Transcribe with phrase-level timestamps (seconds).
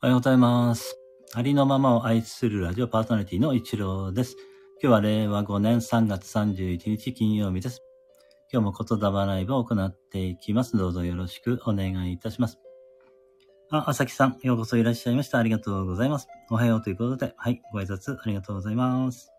[0.00, 0.96] おはようございます。
[1.34, 4.36] ありのままを愛するラジオパーソナリティの一郎です。
[4.80, 7.82] 今日は令和5年3月31日金曜日です。
[8.52, 10.76] 今日も言霊ライブを行っていきます。
[10.76, 12.60] どうぞよろしくお願いいたします。
[13.72, 15.38] あ、あさきさん、ようこそいらっしゃいました。
[15.38, 16.28] ありがとうございます。
[16.48, 19.32] おはようということで、はい、ご挨拶ありがとうございます。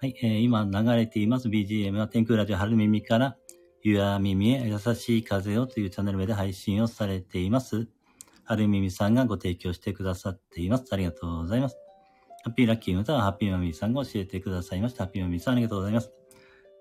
[0.00, 3.36] はい、えー今流れています BGM は天空ラジオ春耳から、
[3.82, 7.86] ゆや耳へ優しい風をというチャンネル名で配信をされています。
[8.44, 10.86] 春耳さんがご提供してくださっています。
[10.92, 11.78] ありがとうございます。
[12.44, 15.04] ハッピーラッキーの歌はハッピーマミーさんが教えてくださいました。
[15.04, 16.12] ハッピーマミーさんありがとうございます。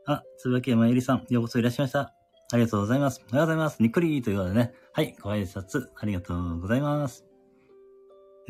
[0.05, 2.13] あ、つばき山ゆりさん、ようこそいらっしゃいました。
[2.51, 3.23] ありがとうございます。
[3.31, 3.81] おはようございます。
[3.81, 4.73] にっくりーということでね。
[4.91, 7.25] はい、ご挨拶ありがとうございます。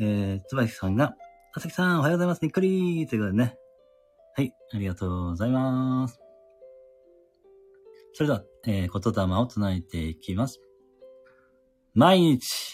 [0.00, 1.14] えー、つばきさんが、
[1.54, 2.42] あさきさん、おはようございます。
[2.42, 3.56] にっくりーということでね。
[4.34, 6.20] はい、ありがとうございます。
[8.14, 10.60] それでは、えー、言霊を唱えていきます。
[11.94, 12.73] 毎日、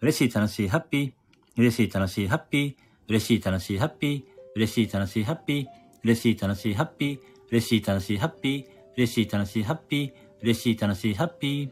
[0.00, 1.12] 嬉しい楽しいハッピー、
[1.56, 2.74] 嬉しい楽しいハッピー、
[3.08, 4.22] 嬉しい楽しいハッピー、
[4.54, 5.68] 嬉しい楽しいハッピー、
[6.04, 7.18] 嬉しい楽しいハッピー、
[7.50, 8.64] 嬉しい楽しいハッピー、
[8.96, 11.70] 嬉しい楽しいハッピー、嬉しい楽しいハッピー。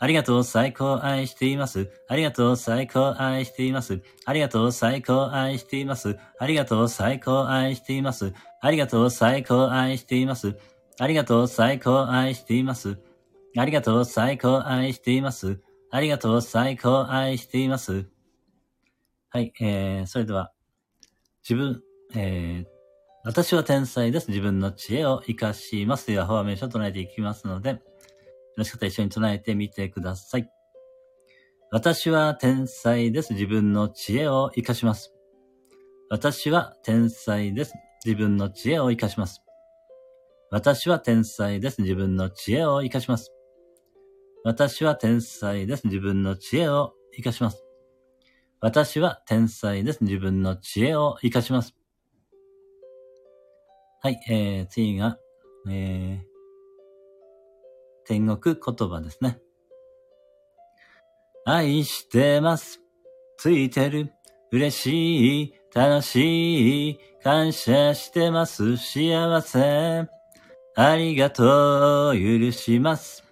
[0.00, 1.88] ありがとう、最高愛しています。
[2.08, 4.02] ありがとう、最高愛しています。
[4.24, 6.16] ありがとう、最高愛しています。
[6.38, 8.34] ありがとう、最高愛しています。
[8.60, 10.58] ありがとう、最高愛しています。
[10.98, 12.98] ありがとう、最高愛しています。
[13.56, 15.60] ありがとう、最高愛しています。
[15.94, 18.06] ありがとう、最高、愛しています。
[19.28, 20.50] はい、えー、それでは、
[21.46, 21.82] 自分、
[22.14, 22.66] えー、
[23.26, 24.28] 私は天才です。
[24.28, 26.06] 自分の知恵を活かします。
[26.06, 27.78] では、フォアメーションを唱えていきますので、よ
[28.56, 30.48] ろしかったら一緒に唱えてみてください。
[31.70, 33.34] 私は天才です。
[33.34, 35.12] 自分の知恵を活かします。
[36.08, 37.74] 私は天才です。
[38.02, 39.42] 自分の知恵を活かします。
[40.50, 41.82] 私は天才です。
[41.82, 43.30] 自分の知恵を活かします。
[44.44, 45.86] 私は天才です。
[45.86, 47.64] 自分の知恵を活かします。
[48.60, 50.02] 私は天才です。
[50.02, 51.76] 自分の知恵を活かします。
[54.00, 55.16] はい、えー、次が、
[55.70, 56.22] えー、
[58.04, 59.38] 天国言葉ですね。
[61.44, 62.80] 愛してます。
[63.36, 64.12] ついてる。
[64.50, 65.54] 嬉しい。
[65.72, 66.98] 楽しい。
[67.22, 68.76] 感謝してます。
[68.76, 70.08] 幸せ。
[70.74, 72.14] ありがとう。
[72.14, 73.31] 許します。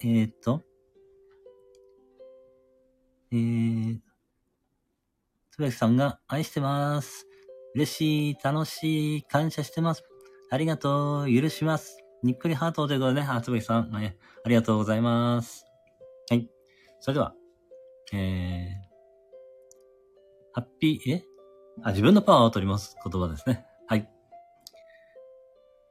[0.00, 0.64] えー、っと。
[3.30, 3.98] えー、
[5.50, 7.26] つばやきさんが愛してます。
[7.74, 10.02] 嬉しい、楽しい、感謝してます。
[10.50, 11.98] ありがとう、許します。
[12.22, 15.66] にっくりハートということでね、あつばきさん、えありがとうございます。
[16.30, 16.48] はい。
[17.00, 17.34] それでは、
[18.12, 18.70] えー、
[20.52, 21.24] ハッピー、え？
[21.82, 23.66] あ、自分のパワーを取ります言葉ですね。
[23.86, 24.10] はい。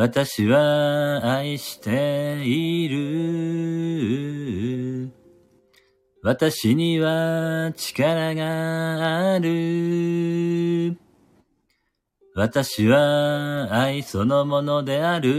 [0.00, 4.30] 私は愛している。
[6.22, 10.96] 私には力がある。
[12.36, 15.30] 私は愛そのものである。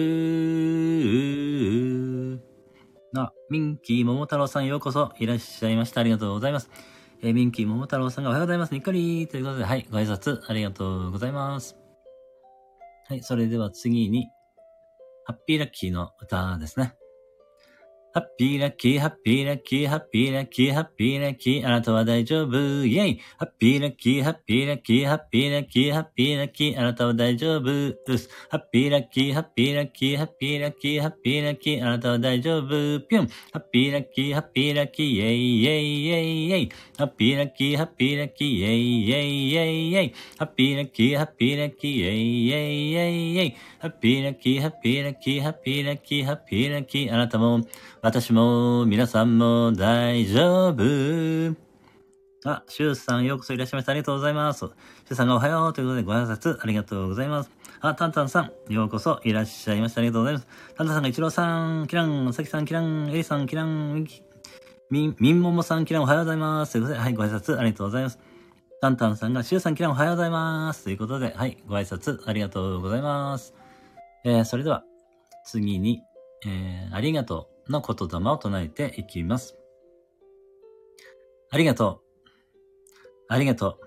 [3.16, 6.02] あ、ミンキー桃太郎さんようこそいらっしゃいました。
[6.02, 6.70] ありがとうございます。
[7.22, 8.74] えーミンキー桃太郎さんがおはようございます。
[8.74, 11.78] にっこりということで、はい、ご挨拶ありがとうございます。
[13.08, 14.28] はい、それでは次に、
[15.30, 16.96] ハッピーラッキーの歌ですね。
[18.20, 28.30] ハッピーラッキー、ハッピーラッキー、ハッピーラッキー、ハッピーラッキー、あなたは大丈夫、イェイハッピーラッキー、ハッピーラッキー、ハッピーラッキー、ハッピーラッキー、あなたは大丈夫、うす。
[28.50, 33.28] ハッピーラッキー、ハッピーラッキー、ハッピーラッキー、ハッピーラッキー、あなたは大丈夫、ぴょん。
[33.28, 36.72] ハッピーラッキー、ハッピーラッキー、イェイイェイイェイイェイ。
[36.98, 40.14] ハッピーラッキー、ハッピーラッキー、イェイイェイイェイイェイ。
[40.38, 43.56] ハッピーラッキー、ハッピーラッキー、イェイイェイイェイイェイ。
[43.80, 47.62] ハッピーラッキー、ハッピーラッキー、ハッピーラッキー、ハッピーラッキー、あなたも、
[48.10, 51.56] 私も、皆さんも大丈夫。
[52.44, 53.92] あ、シュウさんようこそいらっしゃいました。
[53.92, 54.62] ありがとうございます。
[54.62, 54.70] シュ
[55.12, 57.52] ウさんがおはようということでご挨拶ありがとうございます。
[57.82, 60.02] あ、タンタンさん、ようこそいらっしゃいました。
[60.02, 60.48] ありがとうございます。
[60.76, 64.08] タンタンさんがイチローさん、キラン、サキさん、キラン、エリさん、キラン、
[64.90, 66.72] ミン、ミンモモさん、キランおはようございます。
[66.72, 68.18] ということで、はい、ご挨拶ありがとうございます。
[68.82, 70.86] タンタンさんが、シュウさん、キランおはようございます。
[70.86, 73.54] ということで、はい、ご挨拶ありがとうございます。
[74.26, 74.84] えー、それでは、
[75.46, 76.02] 次に、
[76.48, 79.56] えー、ありがとうの言霊を唱えていきます。
[81.52, 82.30] ありがとう。
[83.30, 83.80] ありがとう。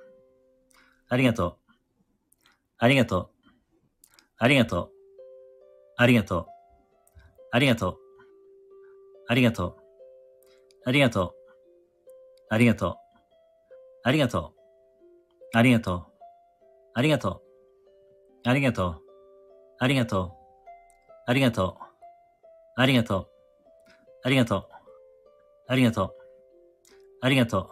[1.08, 1.56] ありがとう。
[2.78, 3.28] ありがとう。
[4.38, 4.88] ありがとう。
[5.96, 6.46] ありがとう。
[7.52, 7.96] ありがとう。
[9.28, 9.76] ありがとう。
[10.84, 11.36] ありがとう。
[12.54, 12.96] ありがとう。
[14.04, 14.52] ありがとう。
[15.54, 16.02] ありがとう。
[16.94, 17.42] ありがとう。
[18.44, 19.02] ありがとう。
[19.78, 20.32] ありがとう。
[21.24, 21.84] ありがとう。
[22.76, 23.31] ありがとう。
[24.24, 24.68] ありがとう。
[25.68, 26.14] ありがとう。
[27.20, 27.68] ありがとう。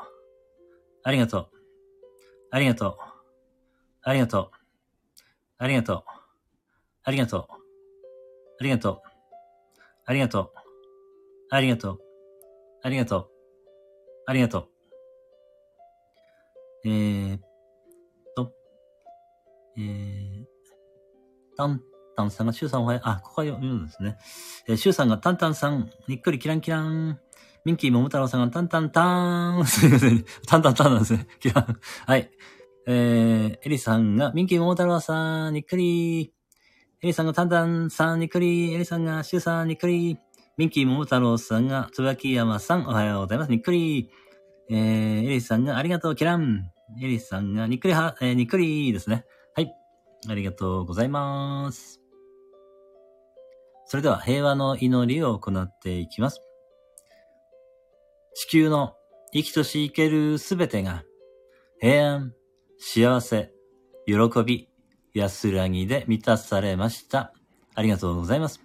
[1.05, 1.49] ありがとう。
[2.51, 2.97] ありがとう。
[4.03, 4.51] ありがとう。
[5.59, 6.05] ありがとう。
[7.05, 7.45] ありがとう。
[8.59, 9.03] ありがとう。
[10.07, 10.51] ありがとう。
[11.51, 11.99] ありがとう。
[12.83, 13.31] ありがとう。
[14.27, 14.69] ありがとう。
[16.85, 17.41] えーっ
[18.35, 18.53] と、
[19.77, 20.45] えー、
[21.57, 21.83] タン
[22.21, 24.19] タンさんが、シュウさんおはよう、あ、ここは読むんですね。
[24.69, 27.19] えー、シュウさんがタンタンさん、にっくりキランキラン。
[27.65, 29.67] ミンキー桃太郎さんがタンタンターン。
[29.67, 30.25] すいません。
[30.47, 31.27] タンタンタンなんですね。
[31.41, 31.79] キラン。
[32.07, 32.31] はい。
[32.87, 36.33] えー、エリさんが、ミンキー桃太郎さん、にっくり。
[37.03, 38.75] エリさんがタンタンさん、にっくり。
[38.75, 40.19] エリさんが、シュウさん、にっくり。
[40.57, 43.51] ミンキー桃太郎さんが、つばき山さん、おはようございます。
[43.51, 44.11] にっくり。
[44.71, 46.71] えー、エリさんが、ありがとう、キラン。
[47.03, 49.25] エリさんが、にっくりは、えー、にっくりですね。
[49.55, 49.73] はい。
[50.29, 52.00] ありがとうございます。
[53.91, 56.41] それでは平和の祈りを行っていきます。
[58.35, 58.95] 地球の
[59.35, 61.03] 生きとし生けるすべてが
[61.81, 62.33] 平安、
[62.79, 63.51] 幸せ、
[64.07, 64.15] 喜
[64.47, 64.69] び、
[65.13, 67.33] 安らぎで満たされました。
[67.75, 68.61] ありがとうございます。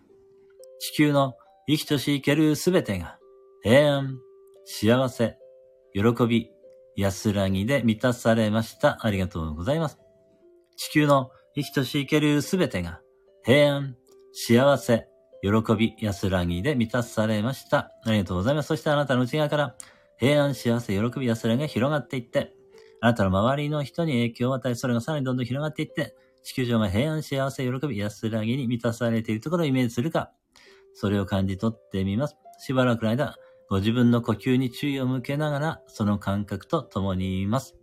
[0.78, 1.34] 地球の
[1.68, 3.18] 生きとし生けるすべてが
[3.64, 4.20] 平安、
[4.64, 5.40] 幸せ、
[5.96, 6.52] 喜び、
[6.96, 9.00] 安らぎで満たされました。
[9.02, 9.98] ありがとうございます。
[10.78, 13.02] 地球の生きとし生けるすべてが
[13.44, 13.96] 平安、
[14.32, 15.08] 幸せ、
[15.46, 17.92] 喜び、安らぎで満たされました。
[18.04, 18.68] ありがとうございます。
[18.68, 19.76] そしてあなたの内側から
[20.18, 22.54] 平安、幸せ、喜び、安らぎが広がっていって、
[23.02, 30.32] あなたの周りの人に影響を与え、それがさらにどんどん広がっていって、地球上が平安、幸せ、喜び、安らぎに満たされているところをイメージするか、
[30.94, 32.38] それを感じ取ってみます。
[32.60, 33.36] しばらくの間、
[33.70, 37.76] ご自分の呼吸に注意を向けながら、その感覚と共にいます。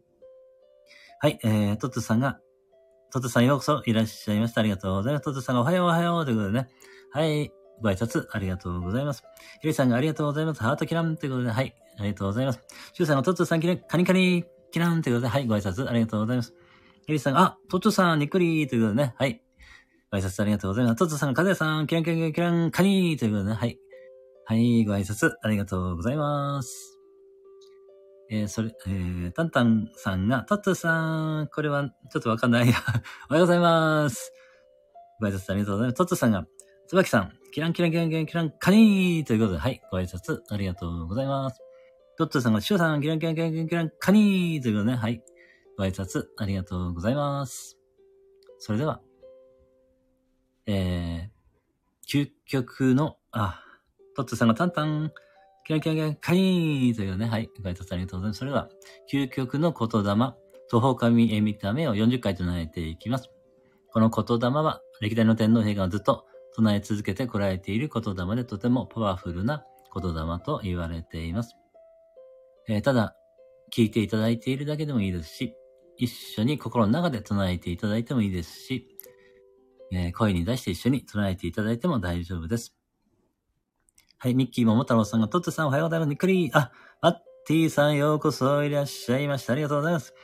[1.20, 2.40] はい、えー、トッツさんが、
[3.12, 4.62] トッツさんようこそいらっしゃいました。
[4.62, 5.24] ありがとうございます。
[5.24, 6.68] トッツさんがおはようおはようということでね、
[7.12, 7.52] はい。
[7.82, 9.24] ご挨拶ありがとうございます。
[9.62, 10.62] ゆりさんがありがとうございます。
[10.62, 11.74] ハートキランということで、はい。
[11.98, 12.60] ありがとうございます。
[12.94, 15.46] シュウさんがトッツーさんキラカニカニキランということで、はい。
[15.46, 16.54] ご挨拶ありがとうございます。
[17.08, 19.42] ゆりさんが、あ、トッツーさんにっくりということでね、はい。
[20.10, 20.96] ご挨拶ありがとうございます。
[20.96, 23.78] トッツーさんがカズヤさん、キランキランキランカニということでね、はい。
[24.46, 24.84] はい。
[24.84, 26.98] ご挨拶ありがとうございます。
[28.30, 32.68] えー、それ、えー、タンタンさんが、トッツーさん、これはちょっとわかんない。
[33.28, 34.32] おはようございます。
[35.20, 35.94] ご挨拶ありがとうございます。
[35.98, 36.46] トッツーさんが、
[36.92, 41.58] つばきさん、キランキランキランキランキランカニーということで、はい、ご挨拶ありがとうございます。
[42.18, 45.22] トッツーさんが、シュウさん、キランキランキランキランカニーということで、ね、はい、
[45.78, 47.78] ご挨拶ありがとうございます。
[48.58, 49.00] それでは、
[50.66, 53.64] えー、究極の、あ、
[54.14, 55.12] トッツーさんがタンタン、
[55.64, 58.38] キランキランキランカニーというね、はい、ご挨拶ありがとうございます。
[58.38, 58.68] それでは、
[59.10, 60.34] 究極の言霊、
[60.68, 63.30] 徒歩神へ見た目を40回唱えていきます。
[63.90, 71.56] この言霊は、歴代の天皇陛下がずっと唱え続けてこられている言霊でとてもパワフルな言霊と言われています。
[72.68, 73.16] えー、ただ、
[73.74, 75.54] 聞いていただいているだけでもいいですし、
[75.96, 78.88] 一緒に心の中で唱えていただいてもいいですし、
[79.92, 82.74] えー、声に出して一緒に唱えていただいても大丈夫です。
[84.18, 86.08] はい、ミッキー桃太郎さんが、トッツさんおはようございます。
[86.08, 87.12] にっくりあ、マッ
[87.46, 89.52] ティさんようこそいらっしゃいました。
[89.52, 90.14] ありがとうございます。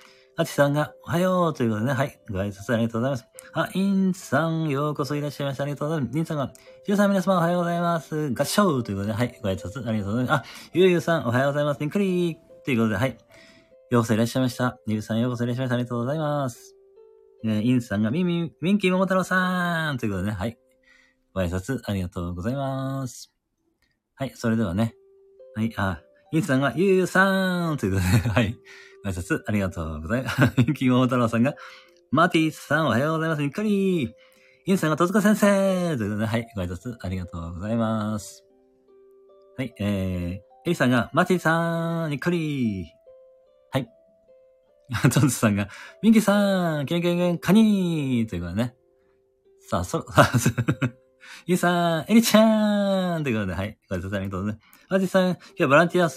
[0.41, 3.27] あちさんが、おはようということでね、はい、ご挨拶ありがとうございます。
[3.55, 5.65] あ、インさん、ようこそいらっしゃいました。
[5.65, 6.17] ありがとうございます。
[6.17, 6.53] インさんが、
[6.87, 8.31] ジュさん皆様おはようございます。
[8.31, 10.41] 合唱ということで、はい、ご挨拶ありがとうございます。
[10.41, 11.81] あ、ゆうゆうさん、おはようございます。
[11.81, 13.19] にっくりということで、はい、
[13.91, 14.79] ようこそいらっしゃいました。
[14.87, 15.75] ゆうさん、ようこそいらっしゃいました。
[15.75, 16.77] ありがとうございます。
[17.45, 20.57] え、インさんが、ミミ、ミンキー桃太郎さんということでね、はい、
[21.35, 23.33] ご挨拶ありがとうございます。
[24.15, 24.95] はい、それではね、
[25.57, 28.57] はい、あ、インさんが、ゆうゆうさんということで、はい。
[29.05, 30.65] ご挨拶ありがとうございます。
[30.75, 31.55] キモ太郎さんが、
[32.11, 33.43] マティさんおはようございます。
[33.43, 34.15] にっかり。
[34.69, 36.47] インさんが戸塚先生ということで、はい。
[36.55, 38.45] ご挨拶ありがとうございます。
[39.57, 39.75] はい。
[39.79, 39.89] えー、
[40.35, 42.87] エリさんが、マティさん、にっかり。
[43.71, 43.89] はい。
[45.11, 45.69] トンツさんが、
[46.03, 48.75] ミンキーさん、ケンケンケン、カニーということでね。
[49.61, 50.31] さあ、そろ、さあ、
[51.47, 53.79] インさん、エリちゃんということで、はい。
[53.89, 54.89] ご挨拶ありがとうございます。
[54.91, 56.11] マティさん、今日はボランティア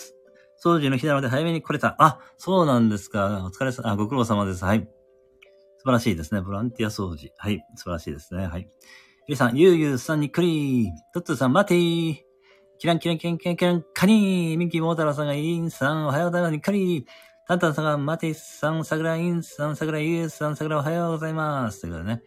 [0.63, 1.96] 掃除の日なので早めに来れた。
[1.98, 3.44] あ、そうなんですか。
[3.46, 4.63] お疲れさ、あ、ご苦労様です。
[4.63, 4.88] はい。
[5.80, 6.41] 素晴らしいですね。
[6.41, 7.32] ボランティア掃除。
[7.38, 7.65] はい。
[7.75, 8.46] 素晴らしいですね。
[8.46, 8.70] はい。
[9.27, 10.91] ゆうさん、ゆうゆうさんにっくり。
[11.13, 12.15] トッツーさん、待てー。
[12.77, 14.58] キランキランキランキランキラン、カニー。
[14.58, 16.51] ミンキーモータラさんが、インさん、おはようございます。
[16.51, 17.08] にっかり。
[17.48, 21.82] タンタンさんが、マティさん、サグラインさん、サグラユーさん、サグラおはようございます。
[21.82, 22.24] ということでね。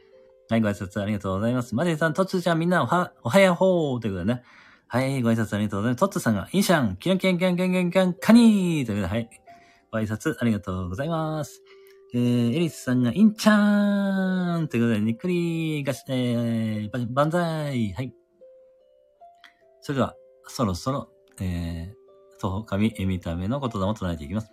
[0.48, 1.74] はい、ご挨拶ありがとうございます。
[1.74, 4.00] マティさん、トッツーちゃん、みんな、おは、おはやほー。
[4.00, 4.42] ということでね。
[4.94, 6.00] はい、ご挨拶ありがとうございます。
[6.02, 9.28] トッツさんが、インシャン、キュンキュンキュンキュンキュンキュン、カニーということで、はい。
[9.90, 11.64] ご挨拶ありがとうございます。
[12.14, 18.14] えー、エリスさんが、インチャーンということで、にっくりがし、えー、万歳はい。
[19.80, 20.14] それでは、
[20.46, 21.10] そろそろ、
[21.40, 21.94] えー、
[22.36, 24.52] 東方神見た目の言霊を唱えていきます。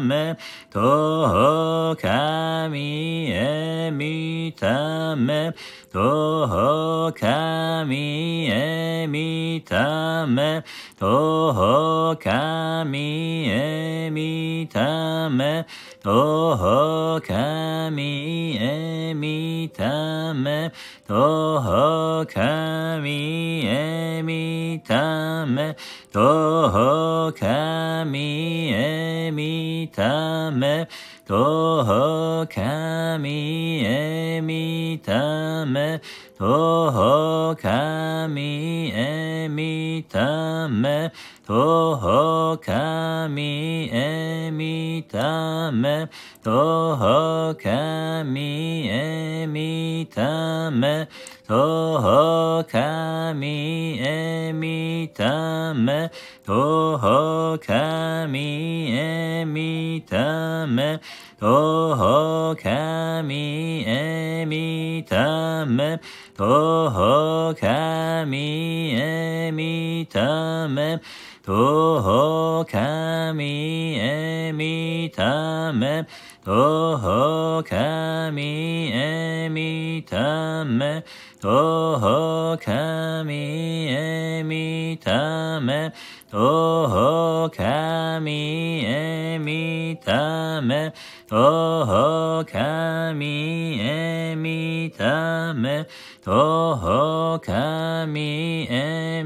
[0.00, 0.36] め、
[0.70, 5.52] とかみえみため、
[5.92, 10.64] とかみえみため、
[10.98, 15.66] とかみえみため、
[16.02, 20.72] とかみえみため、
[21.06, 25.76] とかみえみため、
[26.12, 30.88] とかみえみため、見ため、
[31.26, 35.66] 徒歩神へ見た
[36.44, 41.10] ほほかみえみため、
[41.48, 46.06] ほほかみえみため、
[46.44, 51.08] ほほかみえみため、
[51.48, 56.10] ほほかみえみため、
[56.46, 61.00] ほほかみえみため、
[61.38, 66.00] 徒歩神へ見ため、
[66.36, 71.00] 徒歩神へ見ため、
[71.42, 76.06] 徒歩神へ見ため、
[76.44, 81.04] 徒歩神へ見ため、
[81.40, 83.34] 徒歩神
[83.90, 85.92] へ見ため、
[86.30, 90.94] 徒歩神へ見ため、
[91.30, 94.36] おほか見え
[94.90, 95.88] ため、
[96.26, 99.24] おほか見え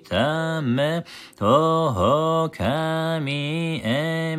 [0.00, 1.04] ため、
[1.40, 4.36] おほか見え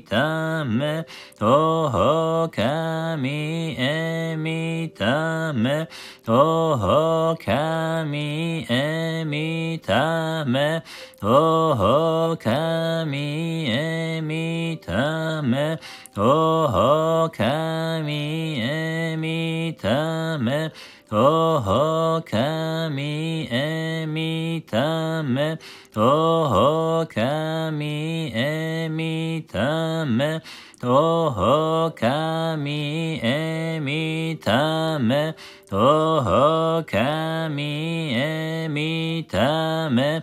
[0.00, 1.06] ため、
[1.40, 5.88] おほか見え見ため、
[6.26, 10.82] おほか見えため、
[11.22, 15.78] おほか見えため、
[16.16, 20.72] おほか見えため、
[21.10, 25.58] ほほかみえみため、
[25.94, 30.42] ほほかみえみため、
[30.82, 35.34] ほほかみえみため、
[35.70, 40.22] ほほかみえみため、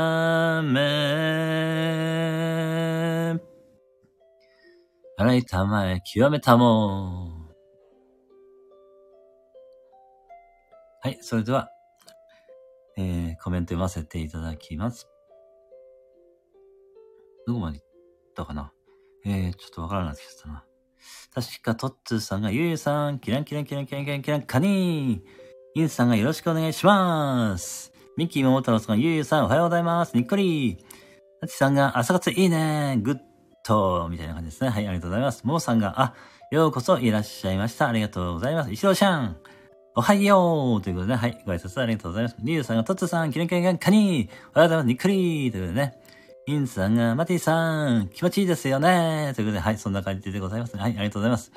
[5.21, 7.47] 洗いたまえ、極めたもん。
[11.03, 11.69] はい、それでは、
[12.97, 15.07] えー、コメント読ませていただきます。
[17.45, 17.87] どこまで行っ
[18.35, 18.71] たかな？
[19.23, 20.65] えー、ちょっとわからなくなってきたな。
[21.35, 25.21] 確かトッツーさんが、ゆうゆうさん、キランキランキランキランキランキラン、カニー。
[25.75, 27.93] ユンさんがよろしくお願いします。
[28.17, 30.17] ミッキー桃太郎さんが、ゆうゆうさん、おはようございます。
[30.17, 30.83] にっこり。
[31.41, 32.97] タチさんが、朝活いいね。
[33.03, 33.17] グッ
[33.63, 34.07] ド。
[34.09, 34.69] みたいな感じですね。
[34.69, 35.43] はい、ありがとうございます。
[35.45, 36.13] ももさんが、あ、
[36.51, 37.87] ようこそいらっしゃいました。
[37.87, 38.71] ありがとうございます。
[38.71, 39.37] 石郎ちゃん。
[39.93, 42.35] おはようということで、ねはい、ご挨拶ありがとうございます。
[42.39, 44.31] リュウさんが、トッツさん、キランキランカニー。
[44.55, 44.87] おはようございます。
[44.87, 45.51] にっこり。
[45.51, 45.97] ということでね。
[46.47, 49.33] インさんが、マティさん、気持ちいいですよね。
[49.35, 50.81] ということで、はい、そんな感じでございますね。
[50.81, 51.51] はい、ありがとうございます。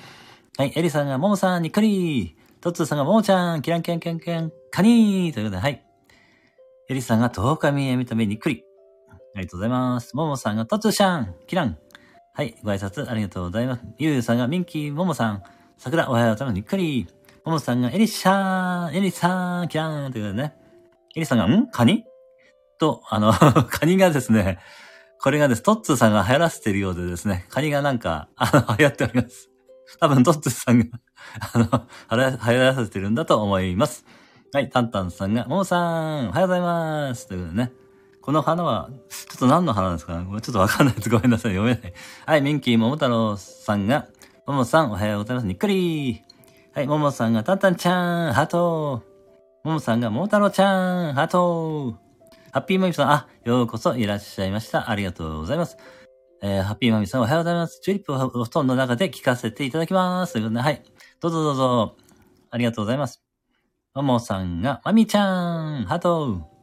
[0.58, 2.36] はい、エリさんが、モモさん、にっくり。
[2.60, 5.32] トッツさんが、モモちゃん、キランキランキランキラン、カニ。
[5.32, 5.84] ということで、はい。
[6.90, 8.64] エリさんが、東日見え見た目にっくり。
[9.10, 10.14] ありがとうございます。
[10.14, 11.78] モモさんが、トッツーちゃん、キラン。
[12.36, 13.82] はい、ご挨拶ありがとうございます。
[13.96, 15.44] ユーさんが、ミンキー、モモさん、
[15.78, 16.54] 桜、おはようございます。
[16.56, 17.06] にっくり。
[17.44, 20.10] モモさんが、エリシャー、エリさん、キラン。
[20.10, 20.56] ということでね。
[21.14, 21.68] エリさんが、ん？
[21.68, 22.04] カニ？
[22.80, 23.32] と、あの
[23.70, 24.58] カニがですね、
[25.20, 29.48] これがです、トッツーさんが流行らせているようでですね、カニがなんか、あの、流行っております。
[30.00, 30.86] 多分トッツーさんが
[31.52, 31.66] あの、
[32.50, 34.04] 流行らせてるんだと思います。
[34.52, 37.28] はい、タンタンさんが、モモさん、おはようございます。
[37.28, 37.83] ということでね。
[38.24, 41.10] この花は、ちょっと何の花ですかちょっとわかんないです。
[41.10, 41.52] ごめんなさい。
[41.54, 41.92] 読めない。
[42.24, 44.08] はい、ミンキー桃太郎さんが、
[44.46, 45.46] モモさん、おはようございます。
[45.46, 46.22] にっくり
[46.72, 49.02] はい、モモさんが、タンタンちゃん、ハート
[49.62, 51.98] モモさんが、桃太郎ちゃん、ハート
[52.50, 54.88] ハッピーマミさん、あ、ようこそいらっしゃいました。
[54.88, 55.76] ありがとうございます。
[56.42, 57.80] えー、ハッピーマミさん、おはようございます。
[57.82, 60.32] チューリップをお布団の中で聞かせていただきます。
[60.32, 60.82] ということで、はい。
[61.20, 61.96] どうぞどうぞ。
[62.50, 63.22] ありがとうございます。
[63.94, 66.53] ももさんが、まみちゃん、ハート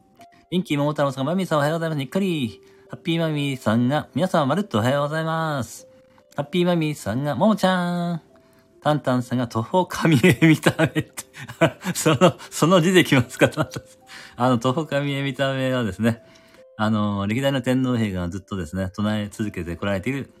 [0.52, 1.98] インキーもも太郎さんが、まみさんおはようございます。
[1.98, 2.60] にっくり。
[2.90, 5.88] ハッピーマミーさんが、皆さんまるっとおはようございます。
[6.36, 8.22] ハッピーマミーさんが、ももちゃん。
[8.82, 11.14] タンタンさんが、徒歩神へ見た目って
[11.96, 13.50] その、その字できますか
[14.36, 16.22] あの、徒歩神へ見た目はですね、
[16.76, 20.34] あの、歴代の天皇陛下がずっとですね、唱え続けてこられている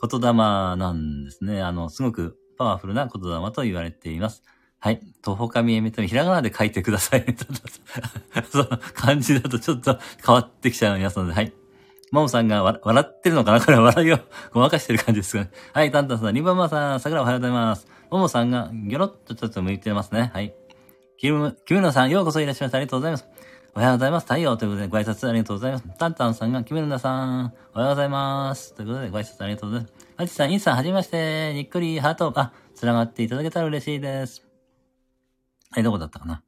[0.00, 1.60] 言霊なんですね。
[1.60, 4.44] あの、すごくパワフルな言霊と言われています。
[4.86, 5.00] はい。
[5.20, 7.26] 徒歩神へ見た目、ひらがなで書いてください。
[8.52, 11.52] その漢字だとちょっと変わってきちゃいますので、はい。
[12.12, 13.58] ももさんが笑ってるのかな？
[13.66, 14.20] これ笑いを
[14.52, 15.50] ごまかしてる感じですかね。
[15.72, 17.88] はい、タンタンさん、リバマさん、桜おはようございます。
[18.12, 20.30] ももさんがギョロッとちょっと向いてますね。
[20.32, 20.54] はい。
[21.18, 22.78] キム、キムノさん、ようこそいらっしゃいました。
[22.78, 23.26] ありがとうございます。
[23.74, 24.26] おはようございます。
[24.26, 25.84] 太陽ということでご挨拶ありがとうございます。
[25.98, 28.72] タンタンさんが、キムルナさん、おはようございます。
[28.74, 29.94] ということでご挨拶ありがとうございます。
[30.16, 31.52] マチさん、インさん、はじめまして。
[31.54, 34.45] にっくり、ハート、あ、繋がっていただけたら嬉しいです。
[35.70, 36.42] はい、どこだったかな。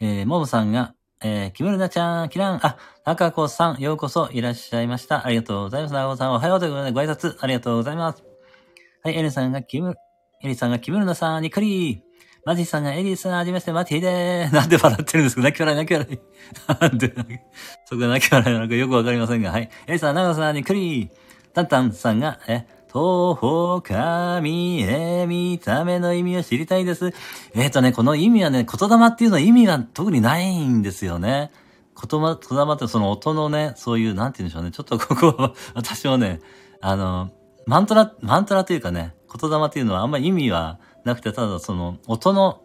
[0.00, 5.26] えー、モブさんが、えー、キムルナちゃん、キラン、あ、中子さん、ようこそいらっしゃいました。
[5.26, 5.94] ありがとうございます。
[5.94, 8.22] 中子さん、おはようということでご挨拶ありがとうございます。
[9.02, 9.94] はい、エリさんが、キム、
[10.42, 12.02] エリさんが、キムルナさん、にっくり、
[12.44, 14.52] マティさんがエリさん、はじめまして、マティでー。
[14.54, 15.42] なんで笑ってるんですか？
[15.42, 16.80] 泣き笑い、泣き笑い。
[16.80, 17.12] なんで、
[17.86, 19.68] そこが泣き笑いなのかよくわかりませんが、はい。
[19.86, 21.10] エリさん、長さんにクリー。
[21.54, 27.12] タンタンさんが、え、東方神へ見た目の意味を知りたいです。
[27.54, 31.50] えっ、ー、とね、この意味はね、言霊っていうのは意味は特にないんですよね。
[31.94, 34.70] 言葉、言霊ってその音のね、そういう、なんて言うんでしょうね。
[34.70, 36.40] ちょっとここは、私もね、
[36.80, 37.32] あの、
[37.66, 42.62] マントラ、マントラというかね、言霊っていうのはあんまり意味はなくて、ただその、音の、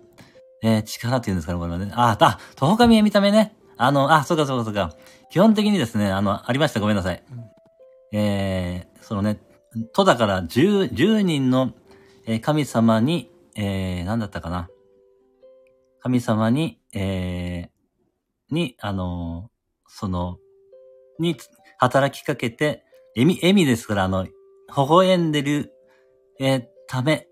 [0.63, 1.91] えー、力っていうんですかね、これはね。
[1.93, 3.53] あ、あ、徒歩紙見た目ね。
[3.75, 4.93] あの、あ、そうかそうかそうか。
[5.29, 7.21] 基本的にですね、あの、ありました、ごめんなさい。
[8.13, 9.37] えー、そのね、
[9.93, 11.73] 戸だから10、10人の、
[12.25, 14.69] え、神様に、えー、なんだったかな。
[15.99, 20.38] 神様に、えー、に、あのー、その、
[21.19, 21.38] に、
[21.77, 22.84] 働きかけて、
[23.15, 24.31] 笑み、笑みですから、あの、微
[24.75, 25.73] 笑んでる、
[26.39, 27.27] えー、ため、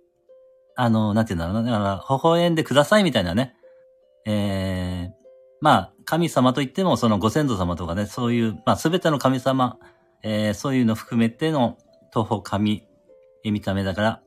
[0.75, 1.71] あの、なんて言うんだろうな。
[1.71, 3.55] だから、微笑んでくださいみたいなね。
[4.25, 5.11] えー、
[5.61, 9.77] まあ、神様といっても、そのご先祖様とかね、そういう、まあ、すべての神様、
[10.23, 11.77] えー、そういうの含めての、
[12.11, 12.83] 徒歩神、
[13.43, 14.21] え見た目だから、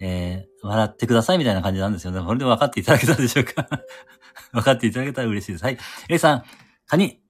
[0.00, 2.20] えー、笑ってくださいみたいな感じなんですよね。
[2.22, 3.68] これで分かっていただけたでしょうか？
[4.52, 5.64] 分かっていただけたら嬉しいです。
[5.64, 5.78] はい。
[6.08, 6.42] A さん、
[6.86, 7.20] カニ、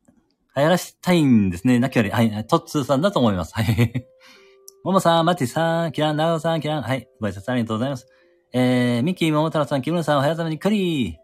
[0.57, 1.79] 流行らしたいんですね。
[1.79, 3.55] なきゃり、はい、トッツーさんだと思います。
[3.55, 4.07] はい。
[4.85, 7.09] ももさん、マティさん、キラン、ナオさん、キラン、はい。
[7.21, 8.07] ご挨拶ありがとうございます。
[8.53, 10.51] えー、ミッキー、桃太郎さん、キムさん、おはようございま。
[10.51, 11.19] にっくり。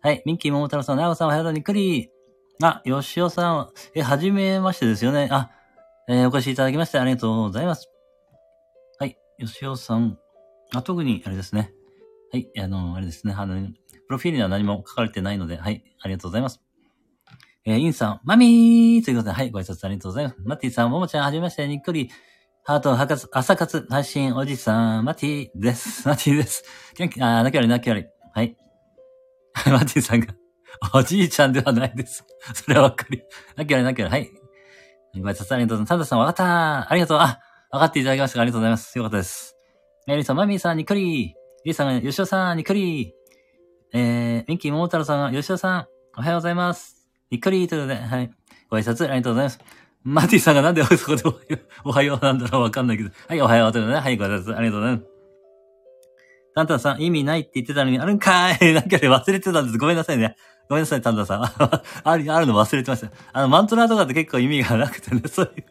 [0.00, 0.22] はい。
[0.26, 1.56] ミッキー、桃太郎さん、ナオさん、おはようございま。
[1.56, 2.10] にっくり。
[2.60, 5.28] あ、よしおさん、え、はじめましてですよね。
[5.30, 5.50] あ、
[6.08, 7.90] えー、お越しいただきましてありがとうございます。
[8.98, 9.16] はい。
[9.38, 10.18] よしおさん。
[10.74, 11.72] あ、特に、あれですね。
[12.32, 13.74] はい、あの、あれですね、あの、プ
[14.08, 16.62] ロフィールには何も書かれてないので、はい、ありがとうございます。
[17.66, 20.36] えーインさん、マミーということで、はい、ご挨拶ありがとうございます。
[20.42, 22.10] マティさん、ももちゃん、はじめまして、にっくり、
[22.64, 26.04] ハート、はかつ、朝活、配信、おじさん、マティです。
[26.08, 26.64] マティです。
[26.96, 28.06] 元気、あー、なきゃり、なきゃり。
[28.32, 28.56] はい。
[29.70, 30.34] マティさんが、
[30.94, 32.24] おじいちゃんではないです。
[32.54, 33.22] それはわかり。
[33.56, 34.37] なきゃり、なきゃり、はい。
[35.14, 35.88] ご挨拶ありがとうございます。
[35.88, 37.18] タンタさん、わかったありがとう。
[37.18, 37.40] あ、
[37.70, 38.98] わかっていただきましたかありがとうございます。
[38.98, 39.56] よかったです。
[40.06, 41.34] エリさん、マミーさん、にっくり。
[41.64, 43.14] リさんが、吉尾さん、にっくり。
[43.92, 47.08] えー、ミンキー、桃太郎さん、吉尾さん、おはようございます。
[47.30, 48.30] にっくりということで、はい。
[48.70, 49.58] ご挨拶ありがとうございます。
[50.04, 51.22] マティさんがなんでそこで
[51.84, 53.10] おはようなんだろうわかんないけど。
[53.28, 55.18] はい、おはようということで、はい、ご挨拶ありがとうございます。
[56.54, 59.78] タンタさん、意味ないって言ってたのに、あるんかーい なんかで忘れてたんです。
[59.78, 60.36] ごめんなさいね。
[60.68, 61.42] ごめんなさい、タンタンさん。
[62.04, 63.10] ある、あるの忘れてました。
[63.32, 65.64] あの、マントラとかって結構意味がなくてね、そういう。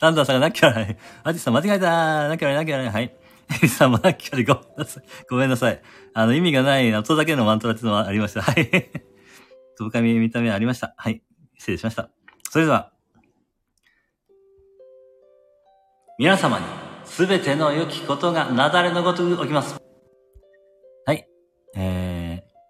[0.00, 0.96] タンタンさんがなきゃない。
[1.22, 2.88] マティさん間違えたなきゃない、なきゃない。
[2.90, 3.04] はい。
[3.04, 4.44] エリさんもなきゃない。
[4.44, 5.04] ごめんなさい。
[5.28, 5.82] ごめんなさい。
[6.14, 8.40] あの、意味がない音だけのマントラっていうのはありました。
[8.40, 8.70] はい。
[9.76, 10.94] つぶかみ見た目ありました。
[10.96, 11.22] はい。
[11.58, 12.08] 失礼しました。
[12.50, 12.92] それでは、
[16.18, 16.64] 皆様に
[17.04, 19.83] すべての良きことが雪崩のごとく起きます。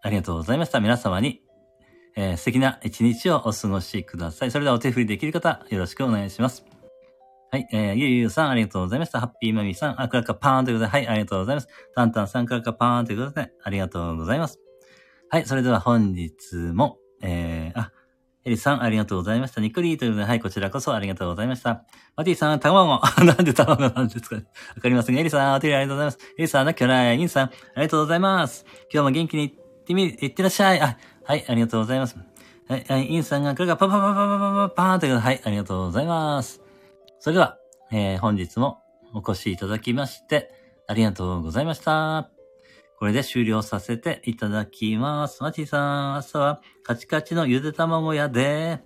[0.04, 0.80] ありがとうございました。
[0.80, 1.40] 皆様に、
[2.14, 4.50] えー、素敵な一日をお過ごしください。
[4.50, 6.66] それではお手振りできる方、よろしくお願いします。
[7.50, 7.66] はい。
[7.72, 9.20] えー、ゆうゆうさん、ありがとうございました。
[9.20, 11.68] ハッピーマミーさん、あ、クラッカパーンということで、はい、ありがとうございます。
[11.94, 14.60] タンタンさん、クラッカパーンということで、ありがとうございます。
[15.30, 15.46] はい。
[15.46, 17.90] それでは本日も、えー、あ、
[18.44, 19.62] エリさん、ありがとうございました。
[19.62, 21.84] にっくりということで、はい、こちらこそありがとうございました。
[22.14, 23.00] マティさん、卵。
[23.24, 24.44] なんで卵なんですかね。
[24.76, 26.34] わかりませんが、エリさん、お手振りありがとうございます。
[26.36, 27.18] エリさん、なきゃない。
[27.18, 28.66] インさん、ありがとうございます。
[28.92, 30.80] 今日も元気にってみ、行ってらっしゃい。
[30.80, 32.16] あ、はい、ありがとうございます。
[32.68, 36.62] はい、はい、インさんが、これがパパパパパパパパーンということで、はい、ありがとうございます。
[37.20, 37.58] それでは、
[37.92, 40.50] えー、本日もお越しいただきまして、
[40.86, 42.30] ありがとうございました。
[42.98, 45.42] これで終了させていただきます。
[45.42, 48.80] マティさん、朝はカチカチのゆで卵屋で、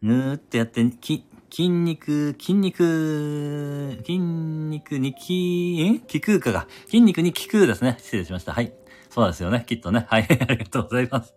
[0.00, 6.68] ぬーってやって、き、筋肉、筋肉、筋肉にき、ん気空かが。
[6.86, 7.96] 筋肉に気空ですね。
[7.98, 8.52] 失礼しました。
[8.52, 8.72] はい。
[9.10, 9.64] そうですよね。
[9.66, 10.06] きっとね。
[10.08, 10.26] はい。
[10.28, 11.34] ありがとうございます。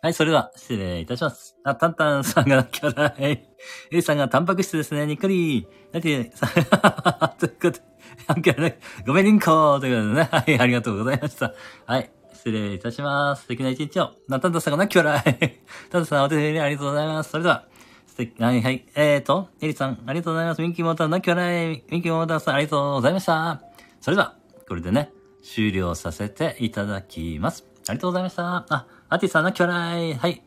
[0.00, 1.56] はい、それでは、失礼いたします。
[1.64, 3.22] あ、タンタンさんがなきゃない。
[3.26, 3.46] エ
[3.90, 5.06] リさんがタンパク質ですね。
[5.06, 5.66] にっくり。
[5.92, 6.46] だって、さ、
[7.38, 7.80] ということで、
[8.28, 10.28] なんかね、ごめんりんこーということでね。
[10.30, 11.52] はい、ありがとうございました。
[11.86, 13.42] はい、失礼いたします。
[13.42, 14.12] 素敵な一日を。
[14.28, 15.22] な、タンタンさんがなきゃない。
[15.24, 15.58] タン
[15.90, 17.30] タンさん、お手振りありがとうございます。
[17.30, 17.64] それでは、
[18.06, 18.86] 素敵、はい、はい。
[18.94, 20.62] えーと、エリさん、ありがとうございます。
[20.62, 21.82] ミンキーモーター、なきゃない。
[21.90, 23.60] ミンキーモーターさん、ありがとうございました。
[24.00, 24.36] それでは、
[24.68, 25.10] これでね、
[25.48, 27.64] 終了させていただきます。
[27.88, 28.66] ありがとうございました。
[28.68, 30.14] あ、アティさん、なきゃない。
[30.14, 30.42] はい。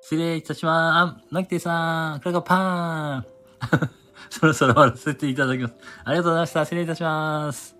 [0.00, 1.20] 失礼いたします。
[1.20, 3.90] あ、ナキティさん、これがパーン。
[4.30, 5.74] そろそろ終わらせていただきます。
[6.04, 6.64] ありがとうございました。
[6.64, 7.72] 失礼いたします。